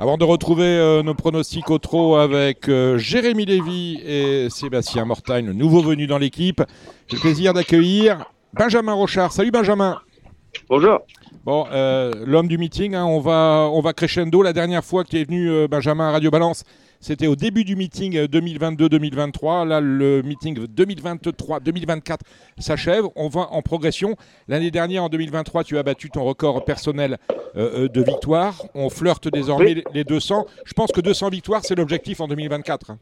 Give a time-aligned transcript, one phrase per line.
[0.00, 5.50] Avant de retrouver euh, nos pronostics au trot avec euh, Jérémy Lévy et Sébastien Mortagne,
[5.50, 6.62] nouveau venu dans l'équipe,
[7.08, 9.32] j'ai le plaisir d'accueillir Benjamin Rochard.
[9.32, 10.00] Salut Benjamin.
[10.68, 11.00] Bonjour.
[11.44, 14.40] Bon, euh, l'homme du meeting, hein, on, va, on va crescendo.
[14.40, 16.62] La dernière fois que tu es venu, Benjamin, à Radio Balance,
[17.00, 19.66] c'était au début du meeting 2022-2023.
[19.66, 22.18] Là, le meeting 2023-2024
[22.58, 23.04] s'achève.
[23.16, 24.16] On va en progression.
[24.48, 27.18] L'année dernière, en 2023, tu as battu ton record personnel
[27.54, 28.64] de victoires.
[28.74, 30.46] On flirte désormais les 200.
[30.64, 32.92] Je pense que 200 victoires, c'est l'objectif en 2024.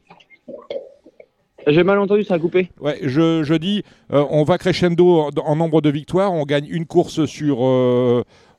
[1.67, 2.69] J'ai mal entendu, ça a coupé.
[2.79, 6.31] Ouais, je, je dis, on va crescendo en, nombre de victoires.
[6.31, 7.57] On gagne une course sur,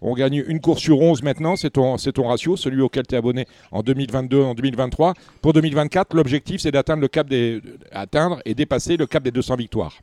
[0.01, 3.19] on gagne une course sur 11 maintenant, c'est ton, ton ratio, celui auquel tu es
[3.19, 5.15] abonné en 2022, en 2023.
[5.43, 7.61] Pour 2024, l'objectif, c'est d'atteindre le cap des,
[7.93, 9.99] atteindre et dépasser le cap des 200 victoires.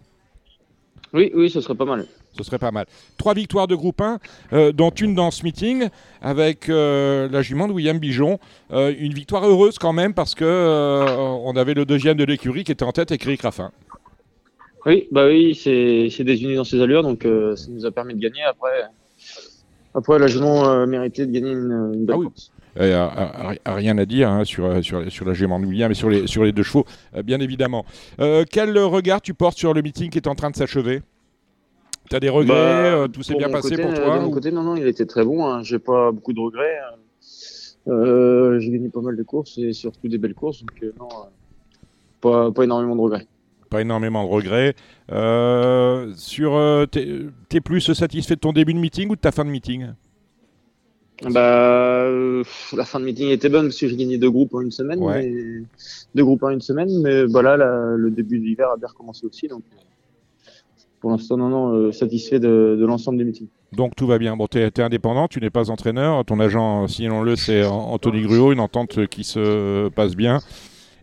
[1.13, 2.05] Oui, oui, ce serait pas mal.
[2.37, 2.85] Ce serait pas mal.
[3.17, 4.19] Trois victoires de groupe 1,
[4.51, 5.87] euh, dont une dans ce meeting
[6.21, 8.39] avec euh, la jument de William Bijon.
[8.71, 11.05] Euh, une victoire heureuse quand même parce que
[11.41, 13.71] on avait le deuxième de l'écurie qui était en tête et Eric Raffin.
[14.85, 18.43] Oui, bah oui, c'est désunis dans ses allures, donc ça nous a permis de gagner.
[18.43, 18.83] Après,
[19.95, 22.51] après, la jument méritait de gagner une, belle ah course.
[23.65, 26.63] rien à dire hein, sur, sur, sur, la William et sur les, sur les deux
[26.63, 26.85] chevaux,
[27.23, 27.85] bien évidemment.
[28.17, 31.01] quel regard tu portes sur le meeting qui est en train de s'achever?
[32.09, 34.63] Tu as des regrets bah, Tout s'est bien passé pour toi De mon côté, non,
[34.63, 35.45] non, il était très bon.
[35.45, 35.63] Hein.
[35.63, 36.77] J'ai pas beaucoup de regrets.
[36.77, 36.97] Hein.
[37.87, 40.63] Euh, j'ai gagné pas mal de courses et surtout des belles courses.
[40.63, 41.07] Donc, euh, non,
[42.21, 43.27] pas, pas énormément de regrets
[43.69, 44.75] pas énormément de regrets.
[45.11, 47.07] Euh, sur, t'es,
[47.53, 49.87] es plus satisfait de ton début de meeting ou de ta fin de meeting?
[51.23, 52.09] Bah,
[52.73, 54.99] la fin de meeting était bonne parce que j'ai gagné deux groupes en une semaine,
[56.13, 59.47] deux groupes en une semaine, mais voilà, le début de l'hiver a bien recommencé aussi,
[59.47, 59.61] donc
[60.99, 63.47] pour l'instant, non, non, satisfait de, l'ensemble des meetings.
[63.73, 64.35] Donc tout va bien.
[64.35, 66.25] Bon, tu es, indépendant, tu n'es pas entraîneur.
[66.25, 70.39] Ton agent, signalons-le, c'est Anthony Gruot, une entente qui se passe bien.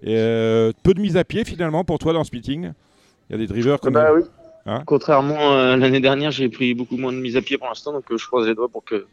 [0.03, 2.73] Et, euh, peu de mise à pied finalement pour toi dans ce meeting?
[3.29, 3.95] Il y a des drivers comme.
[3.95, 4.23] Bah oui.
[4.67, 4.83] Hein?
[4.87, 8.05] Contrairement à l'année dernière, j'ai pris beaucoup moins de mise à pied pour l'instant, donc
[8.11, 9.07] euh, je croise les doigts pour que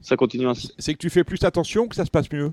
[0.00, 0.72] ça continue ainsi.
[0.78, 2.52] C'est que tu fais plus attention ou que ça se passe mieux?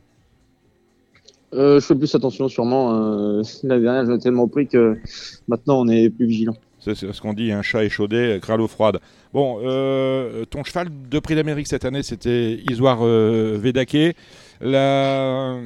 [1.53, 2.91] Euh, Je fais plus attention sûrement.
[3.63, 4.97] l'année dernière, j'en ai tellement pris que
[5.47, 6.55] maintenant on est plus vigilant.
[6.79, 8.99] C'est ce qu'on dit, un chat échaudé, crâne l'eau froide.
[9.33, 9.57] Bon,
[10.49, 14.16] ton cheval de prix d'Amérique cette année, c'était Isoire Vedake.
[14.61, 15.57] La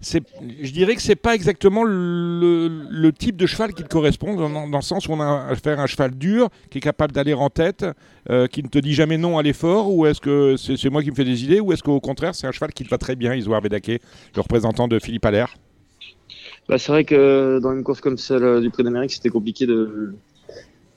[0.00, 4.82] je dirais que c'est pas exactement le, type de cheval qui te correspond, dans, le
[4.82, 7.84] sens où on a affaire à un cheval dur, qui est capable d'aller en tête,
[8.30, 11.10] euh, qui ne te dit jamais non à l'effort, ou est-ce que c'est moi qui
[11.10, 13.16] me fais des idées, ou est-ce qu'au contraire c'est un cheval qui te va très
[13.16, 14.00] bien, Isoar Vedake,
[14.34, 15.54] le représentant de Philippe Allaire?
[16.68, 20.14] Bah, C'est vrai que dans une course comme celle du Prix d'Amérique, c'était compliqué de.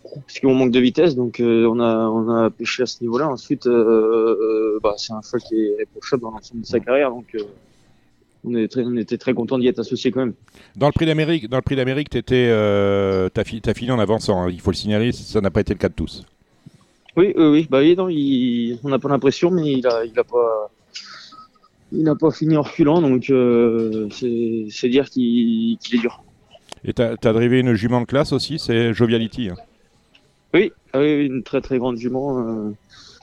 [0.04, 3.30] Parce qu'on manque de vitesse, donc euh, on, a, on a pêché à ce niveau-là.
[3.30, 7.34] Ensuite, euh, bah, c'est un cheval qui est réprochable dans l'ensemble de sa carrière, donc
[8.44, 8.56] on,
[8.98, 10.34] était très content d'y être associé quand même.
[10.76, 14.42] Dans le prix d'Amérique, dans le prix d'Amérique, t'étais, euh, t'as, fini en avançant.
[14.42, 14.50] Hein.
[14.50, 16.26] il faut le signaler, ça n'a pas été le cas de tous.
[17.18, 18.08] Oui, oui, bah oui, non,
[18.84, 20.72] on n'a pas l'impression, mais il a, il a pas,
[21.92, 26.24] il n'a pas fini en reculant, donc euh, c'est, dire qu'il, est dur.
[26.86, 29.50] Et tu as drivé une jument de classe aussi, c'est Joviality.
[29.50, 29.56] Hein.
[30.54, 32.40] Oui, ah oui, une très très grande jument.
[32.40, 32.72] Euh,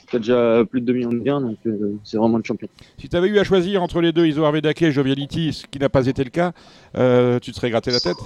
[0.08, 2.68] qui a déjà plus de 2 millions de gains, donc euh, c'est vraiment le champion.
[2.98, 5.78] Si tu avais eu à choisir entre les deux, Isoar Vedake et Joviality, ce qui
[5.78, 6.52] n'a pas été le cas,
[6.96, 8.16] euh, tu te serais gratté la tête?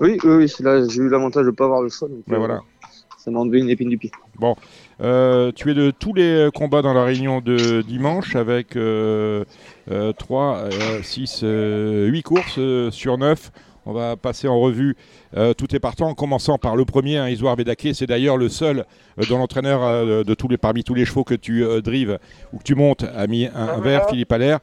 [0.00, 2.08] Oui, oui, oui là j'ai eu l'avantage de ne pas avoir le choix.
[2.08, 2.60] Donc, ben voilà.
[3.18, 4.10] Ça m'a enlevé une épine du pied.
[4.38, 4.54] Bon,
[5.00, 5.04] tu
[5.70, 8.78] es de tous les combats dans la réunion de dimanche avec
[9.88, 10.68] 3,
[11.02, 13.50] 6, 8 courses sur 9.
[13.88, 14.96] On va passer en revue
[15.34, 17.88] euh, tout est partant, en commençant par le premier, hein, Isoar Vedake.
[17.94, 18.84] C'est d'ailleurs le seul
[19.18, 22.18] euh, dont l'entraîneur euh, de tous les, parmi tous les chevaux que tu drives
[22.52, 24.58] ou que tu montes a mis un, verre, Philippe Allaire.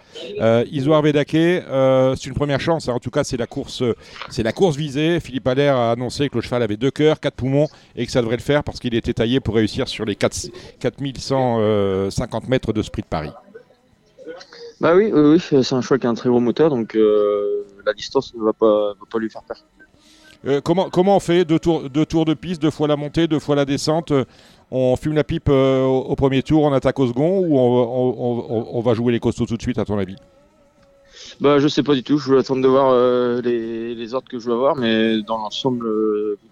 [0.72, 2.88] Isoar Vedake, c'est une première chance.
[2.88, 2.94] Hein.
[2.94, 3.82] En tout cas, c'est la course,
[4.30, 5.20] c'est la course visée.
[5.20, 8.22] Philippe Allaire a annoncé que le cheval avait deux cœurs, quatre poumons et que ça
[8.22, 10.50] devrait le faire parce qu'il était taillé pour réussir sur les 4,
[10.80, 13.32] 4150 mètres de sprint Paris.
[14.82, 16.96] Bah oui, oui, c'est un choix qui a un très gros moteur, donc
[17.86, 19.58] la distance ne va pas, va pas lui faire peur.
[20.48, 23.28] Euh, comment, comment on fait deux tours, deux tours de piste, deux fois la montée,
[23.28, 24.14] deux fois la descente
[24.70, 28.94] On fume la pipe euh, au, premier tour, on attaque au second ou on, va
[28.94, 30.16] jouer les costauds tout de suite à ton avis?
[31.42, 32.20] Bah, je sais pas du tout.
[32.20, 35.88] Je vais attendre de voir euh, les, ordres que je vais avoir, mais dans l'ensemble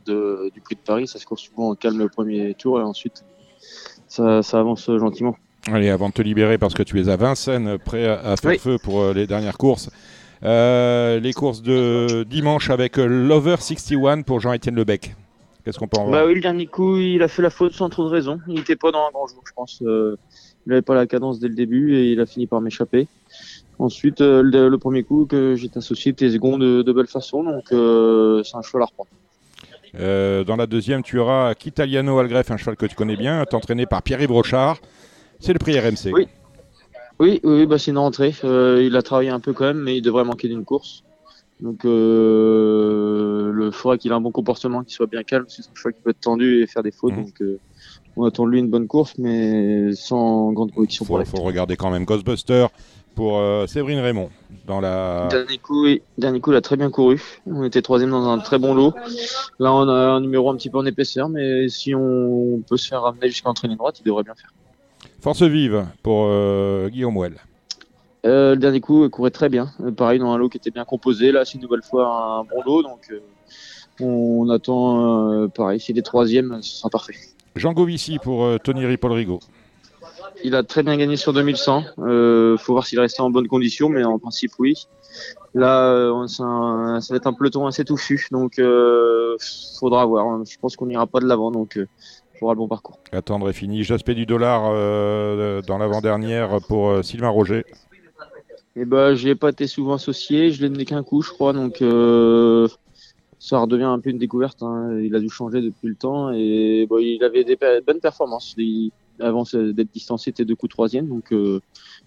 [0.07, 3.23] du prix de Paris, ça se court souvent au calme le premier tour et ensuite
[4.07, 5.35] ça, avance gentiment.
[5.71, 8.77] Allez, avant de te libérer, parce que tu es à Vincennes, prêt à, faire feu
[8.83, 9.89] pour les dernières courses,
[10.43, 15.15] euh, les courses de dimanche avec Lover 61 pour Jean-Étienne Lebec.
[15.63, 17.89] Qu'est-ce qu'on peut en Bah oui, le dernier coup, il a fait la faute sans
[17.89, 18.39] trop de raison.
[18.47, 19.81] Il n'était pas dans un grand jour, je pense.
[19.81, 20.17] Euh,
[20.65, 23.07] il n'avait pas la cadence dès le début et il a fini par m'échapper.
[23.79, 27.43] Ensuite, euh, le, le premier coup que j'étais associé était second de, de belle façon,
[27.43, 29.09] donc euh, c'est un cheval à reprendre.
[29.99, 33.85] Euh, Dans la deuxième, tu auras Kitaliano Algreffe, un cheval que tu connais bien, entraîné
[33.85, 34.79] par Pierre-Yves Brochard.
[35.43, 36.13] C'est le prix RMC.
[36.13, 36.27] Oui.
[37.19, 38.33] Oui, oui, bah c'est une rentrée.
[38.45, 41.03] Euh, il a travaillé un peu quand même, mais il devrait manquer d'une course.
[41.59, 45.43] Donc, euh, le faudrait qu'il ait un bon comportement, qu'il soit bien calme.
[45.49, 47.11] C'est un cheval qui peut être tendu et faire des fautes.
[47.11, 47.25] Mhm.
[47.25, 47.59] Donc, euh,
[48.15, 51.75] on attend de lui une bonne course, mais sans grande conviction pour Il faut, regarder
[51.75, 52.67] quand même Ghostbuster
[53.13, 54.29] pour euh, Séverine Raymond.
[54.65, 55.27] Dans la...
[55.29, 56.01] Dernier coup, oui.
[56.17, 57.21] Dernier coup, il a très bien couru.
[57.47, 58.93] On était troisième dans un très bon lot.
[59.59, 62.87] Là, on a un numéro un petit peu en épaisseur, mais si on peut se
[62.87, 64.53] faire ramener jusqu'à l'entraînement droite, il devrait bien faire.
[65.23, 67.35] Force vive pour euh, Guillaume Well.
[68.25, 69.69] Euh, le dernier coup, il courait très bien.
[69.81, 71.31] Euh, pareil, dans un lot qui était bien composé.
[71.31, 73.09] Là, c'est une nouvelle fois un bon lot, donc
[74.01, 75.79] on attend pareil.
[75.79, 77.15] S'il est troisième, ce sera parfait.
[77.55, 79.39] Jean Govici pour Tony Ripoll-Rigaud.
[80.43, 81.83] Il a très bien gagné sur 2100.
[81.99, 84.73] Euh, faut voir s'il restait en bonne condition, mais en principe, oui.
[85.53, 89.37] Là, un- ça va être un peloton assez touffu, donc euh,
[89.79, 90.43] faudra voir.
[90.45, 91.87] Je pense qu'on n'ira pas de l'avant, donc euh,
[92.51, 92.99] le bon parcours.
[93.11, 93.83] Attendre est fini.
[93.83, 97.63] J'aspect du dollar euh, dans l'avant-dernière pour euh, Sylvain Roger.
[98.75, 100.51] Et ben, pas été souvent associé.
[100.51, 102.67] Je l'ai donné qu'un coup, je crois, donc euh,
[103.39, 104.61] ça redevient un peu une découverte.
[104.63, 104.99] hein.
[105.01, 108.55] Il a dû changer depuis le temps et bon, il avait des bonnes performances.
[108.57, 111.31] Il- avant d'être distancé, était deux coups troisième, donc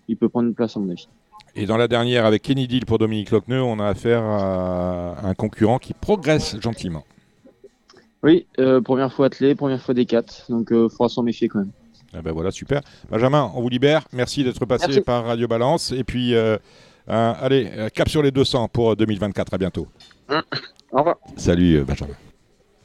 [0.08, 1.08] il peut prendre une place à mon avis.
[1.54, 5.34] Et dans la dernière, avec Kenny Deal pour Dominique Lochneux, on a affaire à un
[5.34, 7.04] concurrent qui progresse gentiment.
[8.26, 11.60] Oui, euh, première fois attelé, première fois des quatre, donc euh, faudra s'en méfier quand
[11.60, 11.70] même.
[12.12, 12.80] Eh ben voilà, super.
[13.08, 14.02] Benjamin, on vous libère.
[14.12, 15.00] Merci d'être passé Merci.
[15.02, 15.92] par Radio Balance.
[15.92, 16.56] Et puis, euh,
[17.08, 19.54] euh, allez, euh, cap sur les 200 pour 2024.
[19.54, 19.86] À bientôt.
[20.90, 21.18] Au revoir.
[21.36, 22.14] Salut, euh, Benjamin.